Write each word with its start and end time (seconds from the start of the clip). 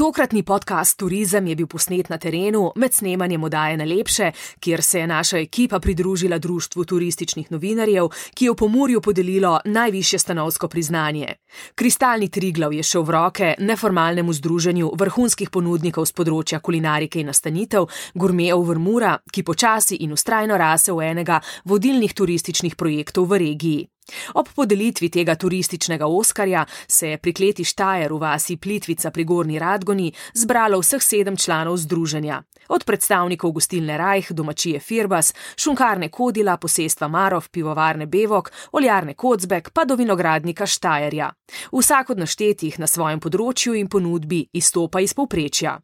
Tokratni 0.00 0.42
podcast 0.42 0.98
Turizem 0.98 1.46
je 1.46 1.54
bil 1.56 1.66
posnet 1.66 2.08
na 2.08 2.16
terenu 2.18 2.70
med 2.76 2.94
snemanjem 2.94 3.42
oddaje 3.44 3.76
Najlepše, 3.76 4.30
kjer 4.60 4.82
se 4.82 5.00
je 5.00 5.06
naša 5.06 5.38
ekipa 5.38 5.80
pridružila 5.80 6.38
Društvu 6.38 6.84
turističnih 6.84 7.50
novinarjev, 7.52 8.08
ki 8.34 8.44
je 8.44 8.50
v 8.50 8.54
Pomorju 8.56 9.00
podelilo 9.00 9.60
najvišje 9.64 10.18
stanovsko 10.18 10.68
priznanje. 10.68 11.34
Kristalni 11.74 12.28
Triglav 12.28 12.72
je 12.72 12.82
šel 12.82 13.02
v 13.02 13.10
roke 13.10 13.54
neformalnemu 13.58 14.32
združenju 14.32 14.90
vrhunskih 14.96 15.50
ponudnikov 15.50 16.08
z 16.08 16.16
področja 16.16 16.64
kulinarike 16.64 17.20
in 17.20 17.28
nastanitev, 17.28 17.84
Gurmejev 18.14 18.64
Vrmura, 18.72 19.18
ki 19.32 19.44
počasi 19.44 20.00
in 20.00 20.16
ustrajno 20.16 20.56
rase 20.56 20.96
v 20.96 21.12
enega 21.12 21.42
vodilnih 21.64 22.16
turističnih 22.16 22.76
projektov 22.76 23.28
v 23.28 23.44
regiji. 23.44 23.88
Ob 24.34 24.48
podelitvi 24.56 25.08
tega 25.08 25.34
turističnega 25.34 26.06
oskarja 26.06 26.64
se 26.88 27.08
je 27.08 27.18
pri 27.18 27.32
kleti 27.32 27.64
Štajer 27.64 28.12
v 28.12 28.18
vasi 28.18 28.56
Plitvica 28.56 29.10
pri 29.10 29.24
Gorni 29.24 29.58
Radgoni 29.58 30.12
zbralo 30.34 30.80
vseh 30.80 31.02
sedem 31.02 31.36
članov 31.36 31.76
združenja. 31.76 32.42
Od 32.68 32.84
predstavnikov 32.84 33.52
gostilne 33.52 33.98
Rajh, 33.98 34.32
domačije 34.32 34.80
Firbas, 34.80 35.34
šunkarne 35.56 36.08
Kodila, 36.08 36.56
posestva 36.56 37.08
Marov, 37.08 37.48
pivovarne 37.50 38.06
Bevok, 38.06 38.52
oljarne 38.72 39.14
Kocbek 39.14 39.70
pa 39.70 39.84
do 39.84 39.94
vinogradnika 39.94 40.66
Štajerja. 40.66 41.32
Vsak 41.72 42.10
od 42.10 42.18
naštetih 42.18 42.78
na 42.78 42.86
svojem 42.86 43.20
področju 43.20 43.74
in 43.74 43.88
ponudbi 43.88 44.46
izstopa 44.52 45.00
iz 45.00 45.14
povprečja. 45.14 45.78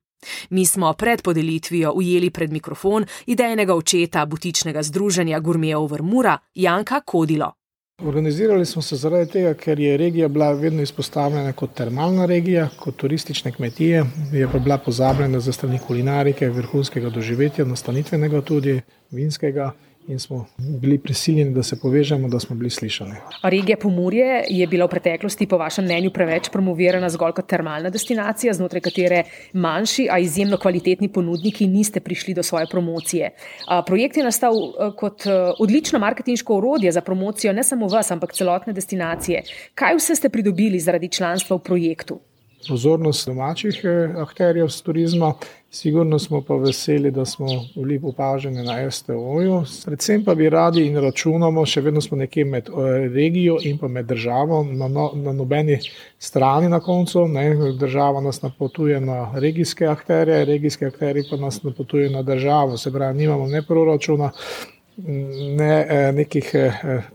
Mi 0.51 0.67
smo 0.67 0.93
pred 0.93 1.23
podelitvijo 1.23 1.93
ujeli 1.93 2.31
pred 2.31 2.53
mikrofon 2.53 3.07
idejnega 3.27 3.75
očeta 3.75 4.27
butičnega 4.27 4.83
združenja 4.83 5.41
Gurmejev 5.41 5.87
Vrmura 5.87 6.39
Janka 6.55 7.01
Kodilo. 7.01 7.53
Organizirali 8.03 8.67
smo 8.67 8.83
se 8.83 8.97
zaradi 8.97 9.31
tega, 9.31 9.55
ker 9.55 9.81
je 9.81 9.97
regija 9.97 10.29
bila 10.29 10.51
vedno 10.53 10.83
izpostavljena 10.83 11.53
kot 11.53 11.71
termalna 11.75 12.27
regija, 12.27 12.69
kot 12.77 12.97
turistične 12.97 13.53
kmetije, 13.53 14.05
je 14.33 14.49
pa 14.53 14.59
bila 14.59 14.79
pozabljena 14.79 15.41
za 15.41 15.53
strani 15.53 15.79
kulinarike, 15.87 16.49
vrhunskega 16.49 17.11
doživetja, 17.11 17.65
nastanitvenega 17.65 18.41
tudi, 18.41 18.81
vinskega 19.11 19.71
in 20.09 20.19
smo 20.19 20.47
bili 20.59 20.99
prisiljeni, 20.99 21.55
da 21.55 21.62
se 21.62 21.81
povežemo, 21.81 22.29
da 22.29 22.41
smo 22.41 22.57
bili 22.57 22.71
slišani. 22.71 23.15
Regija 23.43 23.77
Pomorje 23.77 24.45
je 24.49 24.67
bila 24.67 24.87
v 24.87 24.89
preteklosti, 24.89 25.47
po 25.47 25.59
vašem 25.59 25.85
mnenju, 25.85 26.11
preveč 26.11 26.49
promovirana 26.53 27.09
zgolj 27.11 27.33
kot 27.33 27.47
termalna 27.47 27.91
destinacija, 27.91 28.53
znotraj 28.55 28.81
katere 28.81 29.23
manjši, 29.53 30.09
a 30.11 30.19
izjemno 30.19 30.57
kvalitetni 30.57 31.09
ponudniki 31.09 31.67
niste 31.67 32.01
prišli 32.01 32.34
do 32.34 32.43
svoje 32.43 32.67
promocije. 32.71 33.31
Projekt 33.87 34.17
je 34.17 34.25
nastal 34.25 34.55
kot 34.97 35.27
odlično 35.59 35.99
marketinško 35.99 36.57
orodje 36.57 36.93
za 36.93 37.01
promocijo 37.01 37.53
ne 37.53 37.65
samo 37.65 37.89
vas, 37.89 38.11
ampak 38.11 38.33
celotne 38.33 38.73
destinacije. 38.73 39.43
Kaj 39.75 39.97
vse 39.97 40.15
ste 40.15 40.29
pridobili 40.29 40.81
zaradi 40.81 41.09
članstva 41.09 41.57
v 41.57 41.62
projektu? 41.62 42.21
Pozornost 42.69 43.27
domačih 43.27 43.81
eh, 43.84 44.12
akterjev 44.17 44.69
z 44.69 44.83
turizma. 44.83 45.33
Sigurno 45.70 46.19
smo 46.19 46.41
pa 46.42 46.55
veseli, 46.55 47.11
da 47.11 47.25
smo 47.25 47.47
bili 47.75 48.00
opaženi 48.03 48.62
na 48.62 48.91
STO-ju. 48.91 49.62
Predvsem 49.84 50.25
pa 50.25 50.34
bi 50.34 50.48
radi 50.50 50.87
in 50.87 50.97
računamo, 50.97 51.67
še 51.67 51.81
vedno 51.81 52.00
smo 52.00 52.17
nekje 52.17 52.44
med 52.44 52.69
eh, 52.69 53.09
regijo 53.14 53.59
in 53.62 53.78
pa 53.78 53.89
med 53.89 54.06
državo, 54.06 54.62
na, 54.64 54.89
no, 54.89 55.11
na 55.14 55.33
nobeni 55.33 55.78
strani 56.19 56.69
na 56.69 56.81
koncu. 56.81 57.26
Ne. 57.28 57.72
Država 57.78 58.21
nas 58.21 58.43
napotuje 58.43 59.00
na 59.00 59.32
regijske 59.34 59.87
akterje, 59.87 60.44
regijske 60.44 60.87
akterje 60.87 61.26
pa 61.31 61.37
nas 61.37 61.62
napotuje 61.62 62.10
na 62.10 62.22
državo. 62.22 62.76
Se 62.76 62.93
pravi, 62.93 63.19
nimamo 63.19 63.47
ne 63.47 63.62
proračuna, 63.62 64.31
ne 64.97 65.87
eh, 65.89 66.12
nekih, 66.12 66.51
eh, 66.55 66.73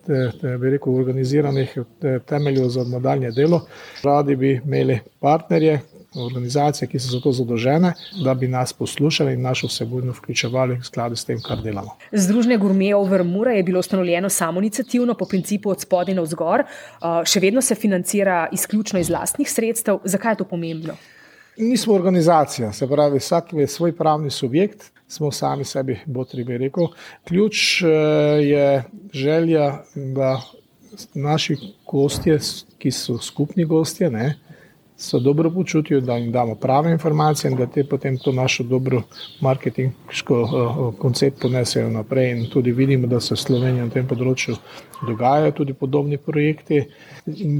eh, 0.07 0.57
bi 0.57 0.69
rekel, 0.69 0.95
organiziranih 0.95 1.77
temeljev 2.25 2.69
za 2.69 2.83
nadaljne 2.83 3.31
delo. 3.31 3.65
Radi 4.03 4.35
bi 4.35 4.61
imeli 4.65 4.99
partnerje, 5.19 5.79
organizacije, 6.15 6.87
ki 6.87 6.99
so 6.99 7.07
za 7.07 7.19
to 7.23 7.31
zadolžene, 7.31 7.93
da 8.23 8.33
bi 8.33 8.47
nas 8.47 8.73
poslušali 8.73 9.33
in 9.33 9.41
našo 9.41 9.67
vsebino 9.67 10.11
vključevali 10.11 10.75
v 10.75 10.83
skladu 10.83 11.15
s 11.15 11.25
tem, 11.25 11.39
kar 11.41 11.61
delamo. 11.63 11.95
Združenje 12.11 12.57
Gurmejev 12.57 13.05
Vrmura 13.07 13.51
je 13.51 13.63
bilo 13.63 13.79
ustanovljeno 13.79 14.29
samoinicijativno 14.29 15.13
po 15.13 15.25
principu 15.25 15.69
od 15.69 15.81
spodaj 15.81 16.15
na 16.15 16.21
vzgor, 16.21 16.63
še 17.25 17.39
vedno 17.39 17.61
se 17.61 17.75
financira 17.75 18.47
izključno 18.51 18.99
iz 18.99 19.09
lastnih 19.09 19.51
sredstev. 19.51 19.99
Zakaj 20.03 20.31
je 20.31 20.43
to 20.43 20.45
pomembno? 20.45 20.97
Mi 21.61 21.77
smo 21.77 21.93
organizacija, 21.93 22.71
se 22.73 22.87
pravi, 22.87 23.19
vsak 23.19 23.53
je 23.53 23.67
svoj 23.67 23.91
pravni 23.95 24.29
subjekt, 24.29 24.91
smo 25.07 25.31
sami 25.31 25.65
sebi 25.65 25.99
botri, 26.05 26.43
bi 26.43 26.57
rekel. 26.57 26.87
Ključ 27.27 27.83
eh, 27.83 27.87
je 28.41 28.83
želja, 29.13 29.83
da 29.95 30.41
naši 31.13 31.57
gostje, 31.91 32.39
ki 32.77 32.91
so 32.91 33.19
skupni 33.21 33.65
gostje, 33.65 34.09
ne, 34.09 34.39
se 35.01 35.19
dobro 35.19 35.51
počutijo, 35.51 36.01
da 36.01 36.15
jim 36.15 36.31
damo 36.31 36.55
prave 36.55 36.91
informacije 36.91 37.51
in 37.51 37.57
da 37.57 37.65
te 37.65 37.83
potem 37.83 38.17
to 38.17 38.31
našo 38.31 38.63
dobro 38.63 39.01
marketinško 39.41 40.41
uh, 40.41 40.99
koncept 40.99 41.41
ponesejo 41.41 41.89
naprej. 41.89 42.31
In 42.31 42.45
tudi 42.49 42.71
vidimo, 42.71 43.07
da 43.07 43.19
se 43.19 43.33
v 43.33 43.37
Sloveniji 43.37 43.83
na 43.83 43.89
tem 43.89 44.07
področju 44.07 44.55
dogajajo 45.07 45.51
tudi 45.51 45.73
podobni 45.73 46.17
projekti. 46.17 46.83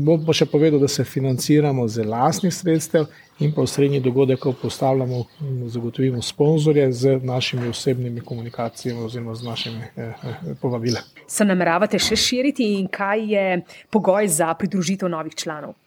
Bom 0.06 0.26
pa 0.26 0.34
še 0.38 0.46
povedal, 0.46 0.80
da 0.80 0.88
se 0.88 1.04
financiramo 1.04 1.88
z 1.88 2.06
lastnih 2.06 2.54
sredstev 2.54 3.10
in 3.42 3.54
pa 3.56 3.66
v 3.66 3.74
srednji 3.74 4.00
dogodek, 4.06 4.40
ko 4.40 4.54
postavljamo, 4.54 5.26
zagotovimo 5.74 6.22
sponzorje 6.22 6.92
z 6.94 7.18
našimi 7.26 7.74
osebnimi 7.74 8.22
komunikacijami 8.22 9.02
oziroma 9.02 9.36
z 9.36 9.50
našimi 9.50 9.82
eh, 9.82 10.14
eh, 10.14 10.56
povabili. 10.62 11.02
Se 11.28 11.46
nameravate 11.46 12.00
še 12.00 12.16
širiti 12.16 12.76
in 12.78 12.86
kaj 12.88 13.32
je 13.34 13.62
pogoj 13.90 14.30
za 14.30 14.54
pridružitev 14.54 15.10
novih 15.10 15.34
članov? 15.36 15.81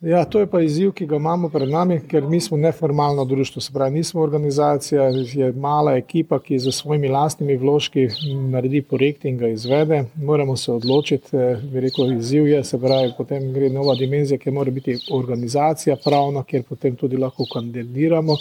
Ja, 0.00 0.24
to 0.24 0.40
je 0.40 0.46
pa 0.46 0.60
izziv, 0.60 0.90
ki 0.92 1.06
ga 1.08 1.16
imamo 1.16 1.48
pred 1.48 1.70
nami, 1.72 2.02
ker 2.08 2.26
mi 2.28 2.36
smo 2.40 2.56
neformalno 2.60 3.24
društvo, 3.24 3.60
se 3.62 3.72
pravi, 3.72 3.94
nismo 3.94 4.20
organizacija, 4.20 5.02
je 5.32 5.52
mala 5.52 5.94
ekipa, 5.96 6.38
ki 6.38 6.58
za 6.58 6.72
svojimi 6.72 7.08
lastnimi 7.08 7.56
vložki 7.56 8.08
naredi 8.50 8.82
projekt 8.82 9.24
in 9.24 9.38
ga 9.38 9.48
izvede. 9.48 10.02
Moramo 10.14 10.56
se 10.56 10.72
odločiti, 10.72 11.36
bi 11.72 11.80
rekel, 11.80 12.12
izziv 12.12 12.48
je, 12.48 12.60
se 12.64 12.80
pravi, 12.80 13.14
potem 13.16 13.48
gre 13.54 13.70
nova 13.72 13.94
dimenzija, 13.94 14.38
ki 14.38 14.50
mora 14.50 14.70
biti 14.70 14.98
organizacija 15.10 15.96
pravna, 16.04 16.44
kjer 16.44 16.68
potem 16.68 16.96
tudi 16.96 17.16
lahko 17.16 17.48
kandidiramo. 17.52 18.36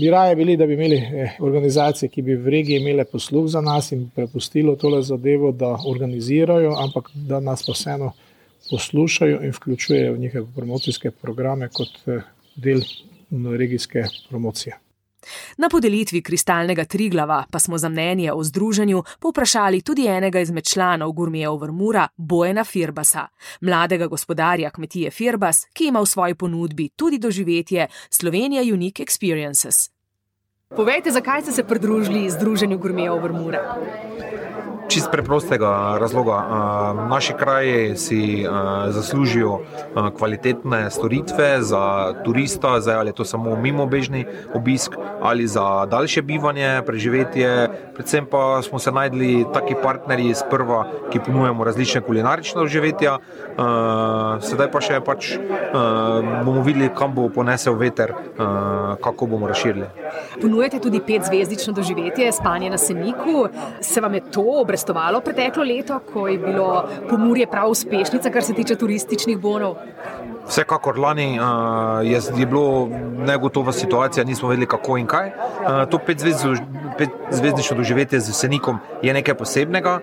Bi 0.00 0.10
raje 0.10 0.34
bili, 0.36 0.56
da 0.56 0.66
bi 0.66 0.74
imeli 0.74 0.96
eh, 0.96 1.36
organizacije, 1.40 2.08
ki 2.10 2.22
bi 2.22 2.34
v 2.34 2.50
regiji 2.50 2.82
imele 2.82 3.04
posluh 3.04 3.46
za 3.46 3.60
nas 3.60 3.92
in 3.92 4.08
prepustilo 4.14 4.74
tole 4.76 5.02
zadevo, 5.02 5.52
da 5.52 5.76
organizirajo, 5.86 6.74
ampak 6.82 7.14
da 7.14 7.40
nas 7.40 7.62
pa 7.66 7.72
vseeno 7.72 8.12
poslušajo 8.70 9.40
in 9.42 9.52
vključujejo 9.56 10.12
v 10.12 10.18
njihove 10.18 10.46
promocijske 10.56 11.10
programe 11.10 11.68
kot 11.68 11.98
eh, 12.06 12.20
del 12.56 12.80
regijske 13.58 14.04
promocije. 14.28 14.78
Na 15.56 15.68
podelitvi 15.68 16.22
kristalnega 16.22 16.84
triglava 16.84 17.44
pa 17.50 17.58
smo 17.58 17.78
za 17.78 17.88
mnenje 17.88 18.32
o 18.32 18.42
združenju 18.44 19.02
povprašali 19.20 19.80
tudi 19.80 20.06
enega 20.06 20.40
izmed 20.40 20.64
članov 20.64 21.12
Gurmejev 21.12 21.56
Vrmura, 21.56 22.08
Bojena 22.16 22.64
Firbasa, 22.64 23.26
mladega 23.60 24.06
gospodarja 24.06 24.70
kmetije 24.70 25.10
Firbas, 25.10 25.66
ki 25.72 25.86
ima 25.86 26.00
v 26.00 26.06
svoji 26.06 26.34
ponudbi 26.34 26.88
tudi 26.88 27.18
doživetje 27.18 27.86
Slovenija 28.10 28.62
Unique 28.74 29.04
Experiences. 29.04 29.90
Povejte, 30.76 31.10
zakaj 31.10 31.42
ste 31.42 31.52
se 31.52 31.64
pridružili 31.64 32.30
združenju 32.30 32.78
Gurmejev 32.78 33.22
Vrmura? 33.22 33.78
Čist 34.94 35.10
preprostega 35.10 35.98
razloga. 35.98 36.36
Naši 37.10 37.32
kraji 37.32 37.96
si 37.96 38.46
zaslužijo 38.88 39.58
kvalitetne 40.18 40.90
storitve 40.90 41.62
za 41.62 42.14
turista, 42.24 42.80
zdaj 42.80 42.96
ali 42.96 43.08
je 43.08 43.18
to 43.18 43.24
samo 43.24 43.56
mimobežni 43.56 44.26
obisk 44.54 44.92
ali 45.22 45.46
za 45.46 45.86
daljše 45.90 46.22
bivanje, 46.22 46.82
preživetje. 46.86 47.68
Predvsem 47.94 48.26
pa 48.30 48.62
smo 48.62 48.78
se 48.78 48.92
najdli 48.92 49.46
taki 49.54 49.74
partnerji 49.82 50.34
sprva, 50.34 50.84
ki 51.10 51.20
ponujemo 51.26 51.64
različne 51.64 52.00
kulinarične 52.00 52.60
doživetja. 52.60 53.18
Sedaj 54.40 54.70
pa 54.70 54.80
še 54.80 55.00
pač 55.02 55.32
bomo 56.44 56.62
videli, 56.62 56.90
kam 56.94 57.14
bo 57.14 57.26
ponesel 57.34 57.74
veter, 57.74 58.14
kako 59.02 59.26
bomo 59.26 59.50
razširili. 59.50 59.90
Ponujete 60.42 60.78
tudi 60.78 61.00
petzvezdično 61.06 61.74
doživetje, 61.74 62.32
spanje 62.32 62.70
na 62.70 62.78
Seniku. 62.78 63.48
Se 63.80 64.00
vam 64.00 64.14
je 64.14 64.22
to 64.30 64.46
obrestovalo? 64.62 64.83
Gostovalo 64.84 65.20
preteklo 65.20 65.64
leto, 65.64 65.96
ko 66.12 66.28
je 66.28 66.38
bilo 66.38 66.84
Pomorje 67.08 67.46
prav 67.46 67.70
uspešnica, 67.70 68.30
kar 68.30 68.42
se 68.42 68.52
tiče 68.52 68.76
turističnih 68.76 69.38
bonov? 69.38 69.76
Vsekakor 70.48 70.98
lani 70.98 71.38
uh, 71.40 71.46
je, 72.04 72.20
je 72.36 72.46
bilo 72.46 72.88
negotova 73.26 73.72
situacija, 73.72 74.24
nismo 74.24 74.48
vedeli 74.48 74.66
kako 74.66 74.98
in 74.98 75.06
kaj. 75.06 75.28
Uh, 75.28 75.88
to 75.88 75.98
zvezdniško 77.30 77.74
doživetje 77.74 78.20
z 78.20 78.32
Senikom 78.32 78.78
je 79.02 79.12
nekaj 79.12 79.34
posebnega. 79.34 80.00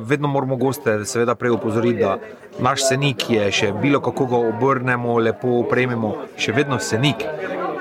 Vedno 0.00 0.28
moramo 0.28 0.56
goste, 0.56 1.04
seveda, 1.04 1.34
prej 1.34 1.50
upozoriti, 1.50 2.00
da 2.00 2.16
naš 2.58 2.88
Senik 2.88 3.30
je 3.30 3.52
še 3.52 3.72
bilo, 3.72 4.00
kako 4.00 4.26
ga 4.26 4.36
obrnemo, 4.48 5.18
lepo 5.18 5.60
opremimo, 5.60 6.14
še 6.36 6.52
vedno 6.52 6.78
Senik 6.78 7.26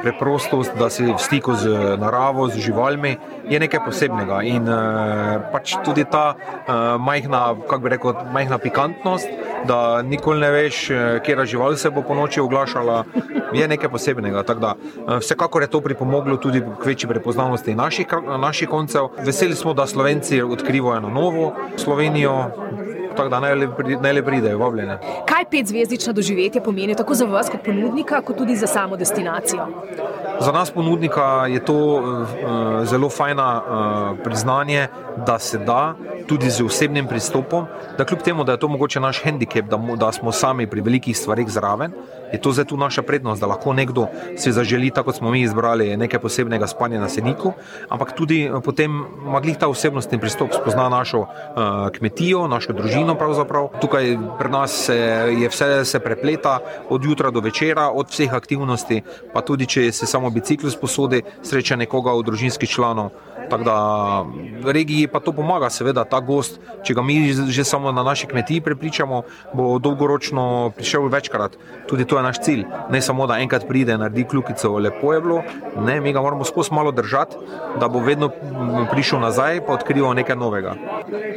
preprostost, 0.01 0.71
da 0.79 0.89
si 0.89 1.05
v 1.05 1.17
stiku 1.17 1.55
z 1.55 1.97
naravo, 1.97 2.47
z 2.49 2.59
živalmi, 2.59 3.17
je 3.49 3.59
nekaj 3.59 3.85
posebnega. 3.85 4.41
In 4.43 4.67
uh, 4.69 5.49
pač 5.51 5.77
tudi 5.85 6.05
ta 6.05 6.35
uh, 6.35 6.95
majhna, 7.01 7.55
kako 7.67 7.81
bi 7.83 7.89
rekel, 7.95 8.13
majhna 8.33 8.57
pikantnost, 8.57 9.27
da 9.67 10.01
nikoli 10.01 10.39
ne 10.39 10.51
veš, 10.53 10.77
eh, 10.89 11.19
kje 11.25 11.45
žival 11.45 11.75
se 11.75 11.89
bo 11.89 12.01
po 12.05 12.15
noči 12.15 12.39
oglašala, 12.39 13.03
je 13.53 13.67
nekaj 13.67 13.89
posebnega. 13.89 14.43
Da, 14.43 14.75
uh, 14.75 15.17
vsekakor 15.17 15.61
je 15.61 15.71
to 15.73 15.81
pripomoglo 15.81 16.37
tudi 16.37 16.61
k 16.61 16.85
večji 16.85 17.09
prepoznavnosti 17.09 17.75
naših, 17.75 18.07
naših 18.39 18.69
koncev. 18.69 19.09
Veseli 19.25 19.55
smo, 19.55 19.73
da 19.73 19.87
Slovenci 19.87 20.41
odkrivajo 20.41 21.09
novo 21.09 21.53
Slovenijo 21.77 22.51
tako 23.17 23.29
da 23.29 23.39
naj 23.39 24.13
le 24.13 24.23
pridejo, 24.25 24.57
vabljene. 24.57 24.99
Kaj 25.25 25.45
petzvezdično 25.51 26.13
doživetje 26.13 26.63
pomeni 26.63 26.95
tako 26.95 27.13
za 27.13 27.25
vas 27.25 27.49
kot 27.49 27.65
ponudnika, 27.65 28.21
kot 28.21 28.37
tudi 28.37 28.55
za 28.55 28.67
samo 28.67 28.97
destinacijo? 28.97 29.67
Za 30.39 30.51
nas, 30.51 30.71
ponudnika, 30.71 31.45
je 31.49 31.65
to 31.65 31.75
uh, 31.75 32.27
zelo 32.85 33.09
fajna 33.09 33.61
uh, 33.61 34.19
priznanje, 34.23 34.87
da 35.25 35.39
se 35.39 35.57
da 35.57 35.95
tudi 36.27 36.49
z 36.49 36.63
osebnim 36.63 37.07
pristopom, 37.07 37.65
da 37.97 38.05
kljub 38.05 38.21
temu, 38.21 38.43
da 38.43 38.51
je 38.51 38.59
to 38.59 38.67
mogoče 38.67 38.99
naš 38.99 39.23
handicap, 39.23 39.65
da, 39.65 39.77
da 39.95 40.11
smo 40.11 40.31
sami 40.31 40.67
pri 40.67 40.81
velikih 40.81 41.17
stvarih 41.17 41.49
zraven, 41.49 41.91
je 42.33 42.41
to 42.41 42.51
zdaj 42.51 42.65
tu 42.65 42.77
naša 42.77 43.01
prednost, 43.01 43.41
da 43.41 43.47
lahko 43.47 43.73
nekdo 43.73 44.07
si 44.37 44.51
zaželi, 44.51 44.91
tako 44.91 45.07
kot 45.07 45.15
smo 45.15 45.31
mi 45.31 45.41
izbrali, 45.41 45.97
nekaj 45.97 46.19
posebnega 46.19 46.67
spanja 46.67 46.99
na 46.99 47.09
seniku, 47.09 47.53
ampak 47.89 48.11
tudi 48.11 48.43
eh, 48.43 48.59
potem 48.63 48.91
maglih 49.23 49.55
ta 49.57 49.67
osebnostni 49.71 50.19
pristop 50.19 50.51
spozna 50.51 50.89
našo 50.89 51.19
uh, 51.19 51.27
kmetijo, 51.95 52.47
našo 52.47 52.73
družino. 52.73 53.15
Pravzaprav. 53.15 53.69
Tukaj 53.81 54.17
pri 54.39 54.49
nas 54.51 54.75
se, 54.85 54.97
je 55.39 55.49
vse 55.49 55.85
se 55.85 55.99
prepleta 55.99 56.59
od 56.89 57.05
jutra 57.05 57.31
do 57.31 57.39
večera, 57.39 57.89
od 57.89 58.11
vseh 58.11 58.33
aktivnosti, 58.33 59.01
pa 59.33 59.41
tudi 59.41 59.65
če 59.65 59.91
se 59.91 60.05
samo 60.05 60.29
bicikl 60.29 60.67
sposodi, 60.69 61.23
sreča 61.41 61.75
nekoga 61.75 62.11
od 62.11 62.25
družinskih 62.25 62.69
članov. 62.69 63.15
Tako 63.49 63.63
da 63.63 64.25
regiji 64.71 65.06
pa 65.07 65.19
to 65.19 65.31
pomaga, 65.31 65.69
seveda, 65.69 66.03
ta 66.03 66.19
gost, 66.19 66.59
če 66.83 66.93
ga 66.93 67.01
mi 67.01 67.17
že 67.33 67.63
samo 67.63 67.91
na 67.91 68.03
naši 68.03 68.27
kmetiji 68.27 68.61
prepričamo, 68.61 69.21
bo 69.53 69.79
dolgoročno 69.79 70.71
prišel 70.75 71.07
večkrat. 71.11 71.57
Tudi 71.87 72.05
to 72.05 72.17
je 72.17 72.23
naš 72.23 72.41
cilj. 72.43 72.65
Ne 72.89 73.01
samo, 73.01 73.27
da 73.27 73.39
enkrat 73.39 73.67
pride, 73.67 73.97
naredi 73.97 74.25
kljukico, 74.29 74.77
lepo 74.77 75.13
je 75.13 75.21
bilo, 75.21 75.41
ne, 75.79 75.99
mi 76.01 76.13
ga 76.13 76.21
moramo 76.21 76.43
skozi 76.43 76.73
malo 76.73 76.91
držati, 76.91 77.35
da 77.79 77.87
bo 77.87 77.99
vedno 77.99 78.29
prišel 78.91 79.19
nazaj 79.19 79.57
in 79.57 79.63
odkrival 79.67 80.13
nekaj 80.13 80.35
novega. 80.35 80.75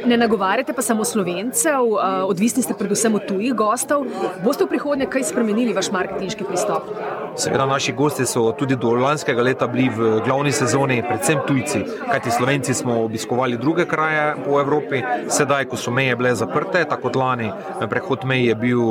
Ne 0.05 0.17
nagovarjate 0.17 0.73
pa 0.73 0.81
samo 0.81 1.05
slovencev, 1.05 1.95
odvisni 2.27 2.63
ste 2.63 2.73
predvsem 2.77 3.15
od 3.15 3.27
tujih 3.27 3.53
gostov. 3.53 4.05
Boste 4.43 4.65
v 4.65 4.73
prihodnje 4.75 5.09
kaj 5.11 5.29
spremenili 5.31 5.73
vaš 5.73 5.91
marketinški 5.91 6.43
pristop? 6.43 6.89
Seveda, 7.35 7.65
naši 7.65 7.93
gosti 7.93 8.25
so 8.25 8.51
tudi 8.51 8.75
do 8.75 8.91
lanskega 8.91 9.41
leta 9.41 9.67
bili 9.67 9.89
v 9.89 10.19
glavni 10.25 10.51
sezoni, 10.51 11.01
predvsem 11.07 11.39
tujci 11.47 11.83
kajti 12.11 12.31
Slovenci 12.31 12.73
smo 12.73 13.03
obiskovali 13.03 13.57
druge 13.57 13.85
kraje 13.85 14.35
po 14.45 14.59
Evropi, 14.59 15.01
sedaj, 15.29 15.65
ko 15.65 15.77
so 15.77 15.91
meje 15.91 16.15
bile 16.15 16.35
zaprte, 16.35 16.83
tako 16.85 17.01
kot 17.01 17.15
lani, 17.15 17.51
prehod 17.89 18.25
meje 18.25 18.51
je 18.51 18.55
bil 18.55 18.81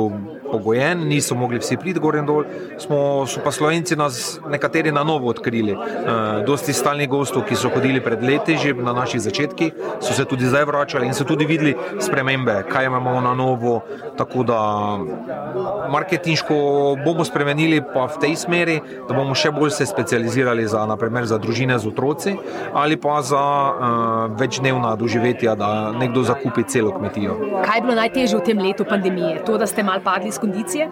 pogojen, 0.51 1.07
niso 1.07 1.35
mogli 1.35 1.59
vsi 1.59 1.77
priti 1.77 1.99
gor 1.99 2.17
in 2.19 2.25
dol, 2.27 2.43
smo, 2.81 3.23
so 3.27 3.39
pa 3.43 3.53
Slovenci 3.55 3.95
nas 3.95 4.39
nekateri 4.49 4.91
na 4.91 5.03
novo 5.07 5.29
odkrili. 5.31 5.71
E, 5.71 6.15
dosti 6.45 6.73
stalnih 6.75 7.09
gostov, 7.09 7.45
ki 7.47 7.55
so 7.55 7.71
hodili 7.71 8.01
pred 8.03 8.23
leti, 8.23 8.57
že 8.59 8.73
na 8.75 8.93
naših 8.93 9.21
začetkih, 9.21 9.71
so 10.03 10.13
se 10.13 10.25
tudi 10.25 10.49
zdaj 10.49 10.65
vračali 10.67 11.07
in 11.07 11.15
so 11.15 11.23
tudi 11.23 11.47
videli 11.47 11.75
spremembe, 11.99 12.63
kaj 12.67 12.89
imamo 12.91 13.21
na 13.21 13.33
novo. 13.33 13.79
Tako 14.17 14.43
da 14.43 14.59
marketinško 15.91 16.55
bomo 17.05 17.23
spremenili 17.25 17.79
pa 17.81 18.09
v 18.11 18.19
tej 18.19 18.30
smeri, 18.35 18.79
da 19.07 19.15
bomo 19.15 19.35
še 19.35 19.51
bolj 19.51 19.73
se 19.75 19.85
specializirali 19.85 20.67
za, 20.67 20.85
naprimer, 20.85 21.25
za 21.25 21.37
družine 21.41 21.79
z 21.79 21.87
otroci 21.87 22.35
ali 22.73 22.97
pa 22.97 23.21
za 23.21 23.41
uh, 23.41 24.39
večdnevna 24.39 24.95
doživetja, 24.95 25.55
da 25.55 25.91
nekdo 25.91 26.23
zakupi 26.23 26.63
celo 26.63 26.91
kmetijo. 26.97 27.37
Kaj 27.65 27.77
je 27.77 27.81
bilo 27.81 27.95
najtežje 27.95 28.39
v 28.39 28.45
tem 28.45 28.59
letu 28.59 28.85
pandemije? 28.87 29.41
To, 29.45 29.57
da 29.57 29.67
ste 29.67 29.83
mal 29.83 30.03
padli 30.03 30.31
z 30.31 30.39
kondicije? 30.39 30.89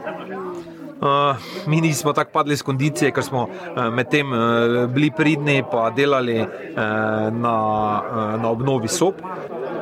Uh, 1.00 1.38
mi 1.68 1.82
nismo 1.82 2.14
tako 2.14 2.32
padli 2.34 2.58
z 2.60 2.66
kondicije, 2.68 3.12
ker 3.16 3.24
smo 3.24 3.46
uh, 3.48 3.86
medtem 3.94 4.34
uh, 4.34 4.84
bili 4.92 5.12
pridni 5.16 5.62
in 5.62 5.66
delali 5.96 6.42
uh, 6.42 6.48
na, 7.32 7.56
uh, 8.04 8.42
na 8.42 8.50
obnovi 8.50 8.88
sob 8.88 9.16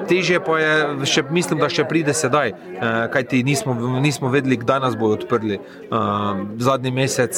težje 0.08 0.40
pa 0.44 0.58
je, 0.60 0.74
še, 1.10 1.24
mislim, 1.34 1.60
da 1.62 1.70
še 1.72 1.86
pride 1.88 2.14
sedaj, 2.16 2.54
eh, 2.54 3.08
kajti 3.14 3.44
nismo, 3.44 3.76
nismo 4.02 4.32
vedeli, 4.34 4.58
kdaj 4.58 4.80
nas 4.84 4.96
bodo 4.96 5.20
odprli. 5.20 5.60
Eh, 5.60 6.00
zadnji 6.58 6.92
mesec, 6.92 7.36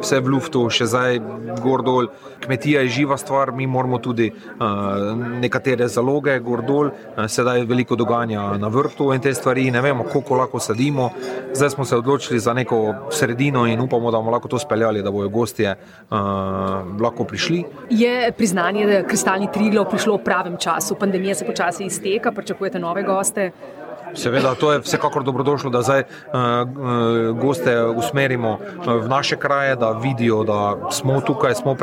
vse 0.00 0.20
v 0.20 0.34
luftu, 0.36 0.68
še 0.70 0.86
zdaj 0.86 1.20
gor 1.62 1.82
dol. 1.82 2.08
Kmetija 2.42 2.82
je 2.82 2.88
živa 2.88 3.18
stvar, 3.18 3.52
mi 3.52 3.66
moramo 3.66 3.98
tudi 3.98 4.30
eh, 4.30 4.64
nekatere 5.42 5.88
zaloge 5.88 6.38
gor 6.40 6.62
dol. 6.62 6.90
Sedaj 7.28 7.62
je 7.62 7.66
veliko 7.66 7.96
dogajanja 7.96 8.58
na 8.58 8.68
vrtu 8.68 9.12
in 9.14 9.20
te 9.20 9.34
stvari, 9.34 9.70
ne 9.70 9.80
vemo, 9.80 10.04
koliko 10.04 10.38
lahko 10.40 10.58
sadimo. 10.58 11.10
Zdaj 11.54 11.70
smo 11.70 11.84
se 11.84 11.96
odločili 11.96 12.40
za 12.40 12.54
neko 12.54 13.10
sredino 13.10 13.66
in 13.66 13.80
upamo, 13.80 14.10
da 14.10 14.18
bomo 14.18 14.30
lahko 14.30 14.48
to 14.48 14.58
speljali, 14.58 15.02
da 15.02 15.10
bojo 15.10 15.28
gostje 15.28 15.74
lahko 16.10 17.24
prišli. 17.24 17.64
Je 17.90 18.32
priznanje, 18.32 18.86
da 18.86 18.92
je 18.92 19.06
kristalni 19.06 19.48
triglo 19.52 19.84
prišlo 19.84 20.16
v 20.16 20.24
pravem 20.24 20.56
času, 20.58 20.96
pandemija 20.98 21.34
se 21.34 21.46
počasi 21.46 21.84
izteče 21.84 22.11
poteka, 22.12 22.32
pričakujete 22.32 22.78
nove 22.78 23.02
goste? 23.02 23.50
Seveda, 24.14 24.54
to 24.54 24.72
je 24.72 24.80
vsekakor 24.80 25.24
dobrodošlo, 25.24 25.70
da 25.70 25.82
zdaj 25.82 26.02
uh, 26.02 27.38
goste 27.40 27.84
usmerimo 27.84 28.58
v 28.86 29.08
naše 29.08 29.36
kraje, 29.36 29.76
da 29.76 29.90
vidijo, 29.90 30.44
da 30.44 30.88
smo 30.90 31.20
tukaj, 31.20 31.54
smo 31.54 31.76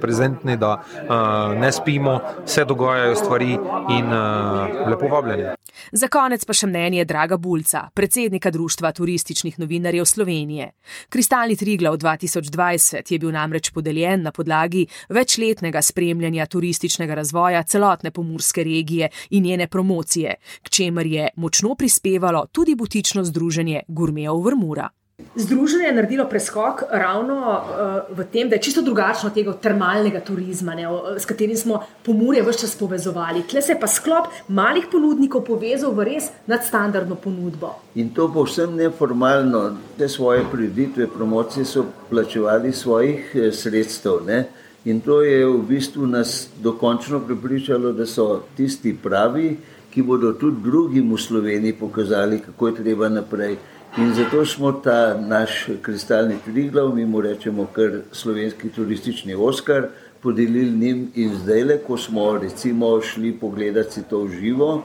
prezentni, 0.00 0.56
da 0.56 0.82
uh, 0.82 1.60
ne 1.60 1.72
spimo, 1.72 2.20
se 2.46 2.64
dogajajo 2.64 3.16
stvari 3.16 3.58
in 3.98 4.06
uh, 4.06 4.88
lepo 4.88 5.08
vabljeni. 5.08 5.44
Za 5.92 6.08
konec 6.08 6.44
pa 6.46 6.54
še 6.56 6.68
mnenje 6.70 7.04
Draga 7.04 7.36
Bulca, 7.36 7.88
predsednika 7.94 8.50
Društva 8.50 8.92
turističnih 8.92 9.58
novinarjev 9.58 10.04
Slovenije. 10.04 10.70
Kristalni 11.08 11.56
Triglav 11.56 11.96
2020 11.98 13.12
je 13.12 13.18
bil 13.18 13.32
namreč 13.34 13.70
podeljen 13.74 14.22
na 14.22 14.32
podlagi 14.32 14.86
večletnega 15.08 15.82
spremljanja 15.82 16.46
turističnega 16.46 17.14
razvoja 17.14 17.62
celotne 17.62 18.10
pomorske 18.10 18.64
regije 18.64 19.08
in 19.30 19.44
njene 19.44 19.66
promocije, 19.68 20.34
k 20.62 20.70
čemer 20.70 21.06
je 21.06 21.28
močno 21.44 21.74
prispevalo 21.74 22.46
tudi 22.52 22.74
butično 22.74 23.24
združenje 23.24 23.82
Gurmejev 23.88 24.44
Vrmura. 24.44 24.88
Združenje 25.36 25.84
je 25.84 25.94
naredilo 25.94 26.24
preskok 26.30 26.82
ravno 26.90 27.36
uh, 27.36 28.16
v 28.18 28.24
tem, 28.32 28.48
da 28.48 28.56
je 28.56 28.62
čisto 28.62 28.82
drugačno 28.82 29.28
od 29.28 29.34
tega 29.34 29.52
termalnega 29.52 30.20
turizma, 30.20 30.74
ne, 30.74 30.88
s 31.18 31.26
katerim 31.26 31.56
smo 31.56 31.82
pomorje 32.02 32.42
vse 32.42 32.64
čas 32.64 32.74
povezovali. 32.78 33.44
Tle 33.50 33.62
se 33.62 33.72
je 33.72 33.80
pa 33.80 33.86
sklop 33.86 34.26
malih 34.48 34.88
ponudnikov 34.90 35.44
povezal 35.46 35.94
v 35.94 36.08
res 36.08 36.30
nadstandardno 36.50 37.14
ponudbo. 37.14 37.74
In 37.94 38.10
to 38.14 38.26
povsem 38.32 38.74
neformalno, 38.80 39.62
te 39.98 40.08
svoje 40.08 40.42
priditve, 40.50 41.06
promocije 41.06 41.64
so 41.64 41.86
plačevali 42.10 42.72
svojih 42.72 43.30
eh, 43.34 43.52
sredstev. 43.52 44.24
Ne. 44.26 44.44
In 44.84 45.00
to 45.00 45.22
je 45.22 45.46
v 45.46 45.62
bistvu 45.68 46.06
nas 46.06 46.48
dokončno 46.62 47.20
pripričalo, 47.20 47.92
da 47.92 48.06
so 48.06 48.42
tisti 48.56 48.96
pravi, 49.02 49.56
ki 49.94 50.02
bodo 50.02 50.32
tudi 50.32 50.62
drugim 50.62 51.12
v 51.14 51.18
Sloveniji 51.22 51.72
pokazali, 51.72 52.40
kako 52.42 52.68
je 52.68 52.74
treba 52.74 53.08
naprej. 53.08 53.56
In 53.98 54.14
zato 54.14 54.44
smo 54.46 54.72
ta 54.72 55.14
naš 55.20 55.68
kristalni 55.82 56.34
triglav, 56.44 56.94
mi 56.94 57.04
mu 57.06 57.20
rečemo 57.20 57.66
kar 57.72 58.00
slovenski 58.12 58.68
turistični 58.68 59.34
Oskar, 59.34 59.86
podelili 60.20 60.70
njim 60.70 61.06
in 61.14 61.36
zdaj 61.38 61.64
le, 61.64 61.78
ko 61.86 61.96
smo 61.96 62.38
recimo 62.38 63.00
šli 63.00 63.32
pogledati 63.32 64.02
to 64.10 64.24
v 64.24 64.34
živo, 64.40 64.82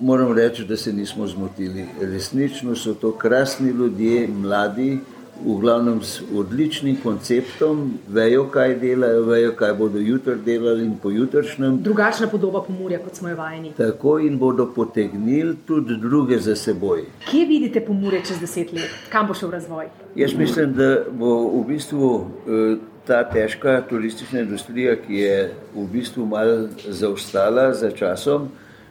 moram 0.00 0.32
reči, 0.32 0.64
da 0.64 0.76
se 0.76 0.92
nismo 0.92 1.26
zmotili. 1.26 1.86
Resnično 2.00 2.76
so 2.76 2.94
to 2.94 3.12
krasni 3.12 3.70
ljudje, 3.70 4.28
mladi, 4.28 4.98
v 5.42 5.56
glavnem 5.60 6.02
s 6.02 6.22
odličnim 6.34 6.96
konceptom, 7.02 7.98
vejo, 8.08 8.46
kaj 8.52 8.74
delajo, 8.80 9.24
vejo, 9.26 9.52
kaj 9.58 9.74
bodo 9.74 9.98
jutri 9.98 10.36
delali 10.44 10.84
in 10.84 10.94
pojutrišnjem. 11.02 11.82
Drugačna 11.82 12.28
podoba 12.28 12.62
pomorja, 12.62 12.98
kot 13.02 13.14
smo 13.14 13.28
jo 13.28 13.36
vajeni. 13.36 13.72
Tako 13.76 14.18
in 14.18 14.38
bodo 14.38 14.66
potegnili 14.74 15.56
tudi 15.66 15.96
druge 15.96 16.38
za 16.38 16.56
seboj. 16.56 17.04
Kje 17.30 17.46
vidite 17.46 17.84
pomorje 17.84 18.22
čez 18.28 18.40
deset 18.40 18.72
let, 18.72 18.90
kam 19.12 19.26
bo 19.26 19.34
šel 19.34 19.50
razvoj? 19.50 19.86
Jaz 20.14 20.34
mislim, 20.34 20.72
da 20.72 20.96
bo 21.10 21.36
v 21.60 21.64
bistvu 21.68 22.10
eh, 22.20 22.76
ta 23.06 23.24
težka 23.28 23.80
turistična 23.88 24.40
industrija, 24.40 24.96
ki 24.96 25.14
je 25.14 25.54
v 25.74 25.86
bistvu 25.92 26.26
mal 26.26 26.68
zaostala 26.88 27.72
za 27.74 27.90
časom 27.90 28.48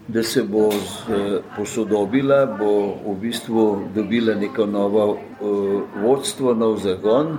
da 0.07 0.23
se 0.23 0.43
bo 0.43 0.71
z, 0.71 1.09
eh, 1.09 1.41
posodobila, 1.57 2.45
bo 2.45 2.95
v 3.05 3.15
bistvu 3.21 3.89
dobila 3.95 4.35
neko 4.35 4.65
novo 4.65 5.11
uh, 5.11 5.81
vodstvo, 6.03 6.53
nov 6.53 6.77
zagon 6.77 7.37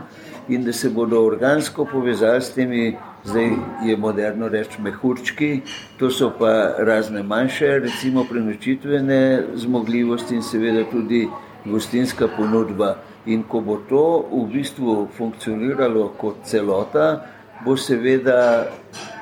in 0.49 0.65
da 0.65 0.73
se 0.73 0.91
bodo 0.91 1.25
organsko 1.25 1.85
povezali 1.85 2.43
s 2.43 2.51
temi 2.51 2.97
zdaj 3.25 3.51
je 3.85 3.97
moderno 3.97 4.49
reči 4.49 4.83
mehurčki, 4.83 5.61
to 5.99 6.11
so 6.11 6.33
pa 6.39 6.75
razne 6.79 7.23
manjše, 7.23 7.79
recimo 7.79 8.25
prenočitvene 8.25 9.43
zmogljivosti 9.55 10.35
in 10.35 10.43
seveda 10.43 10.85
tudi 10.91 11.29
gostinska 11.65 12.29
ponudba. 12.37 12.97
In 13.27 13.43
ko 13.43 13.61
bo 13.61 13.77
to 13.89 14.25
v 14.33 14.47
bistvu 14.53 15.09
funkcioniralo 15.17 16.09
kot 16.21 16.45
celota, 16.45 17.25
bo 17.65 17.77
seveda 17.77 18.67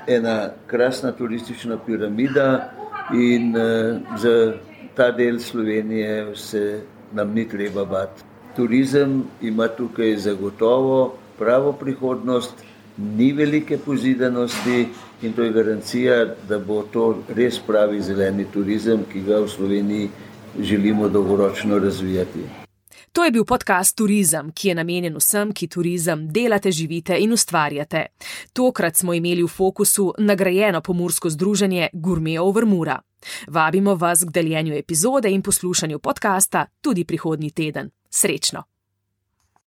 ena 0.06 0.50
krasna 0.66 1.12
turistična 1.12 1.78
piramida 1.86 2.72
in 3.14 3.54
uh, 3.56 4.18
za 4.18 4.52
ta 4.94 5.10
del 5.10 5.38
Slovenije 5.40 6.36
se 6.36 6.80
nam 7.12 7.34
ni 7.34 7.48
treba 7.48 7.84
bati. 7.84 8.22
Turizem 8.56 9.24
ima 9.42 9.68
tukaj 9.68 10.16
zagotovo 10.16 11.14
pravo 11.38 11.72
prihodnost, 11.72 12.54
ni 12.96 13.32
velike 13.32 13.78
pozidanosti 13.78 14.88
in 15.22 15.32
to 15.32 15.42
je 15.42 15.52
garancija, 15.52 16.24
da 16.48 16.58
bo 16.58 16.82
to 16.82 17.22
res 17.34 17.58
pravi 17.58 18.02
zeleni 18.02 18.44
turizem, 18.52 19.04
ki 19.12 19.22
ga 19.26 19.40
v 19.40 19.48
Sloveniji 19.48 20.10
želimo 20.60 21.08
dolgoročno 21.08 21.78
razvijati. 21.78 22.61
To 23.12 23.24
je 23.24 23.30
bil 23.30 23.44
podcast 23.44 23.96
Turizem, 23.96 24.50
ki 24.54 24.68
je 24.68 24.74
namenjen 24.74 25.16
vsem, 25.16 25.52
ki 25.52 25.68
turizem 25.68 26.28
delate, 26.32 26.70
živite 26.70 27.18
in 27.18 27.32
ustvarjate. 27.32 28.06
Tokrat 28.52 28.96
smo 28.96 29.14
imeli 29.14 29.42
v 29.42 29.48
fokusu 29.48 30.12
nagrajeno 30.18 30.80
pomorsko 30.80 31.30
združenje 31.30 31.88
Gourmet 31.92 32.38
over 32.38 32.66
Mura. 32.66 33.00
Vabimo 33.48 33.94
vas 33.94 34.24
k 34.24 34.32
deljenju 34.32 34.74
epizode 34.74 35.30
in 35.30 35.42
poslušanju 35.42 35.98
podcasta 35.98 36.66
tudi 36.80 37.04
prihodnji 37.04 37.50
teden. 37.50 37.90
Srečno! 38.10 38.71